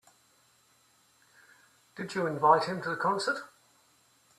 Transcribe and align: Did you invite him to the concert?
Did 1.95 2.15
you 2.15 2.25
invite 2.25 2.63
him 2.63 2.81
to 2.81 2.89
the 2.89 2.95
concert? 2.97 3.37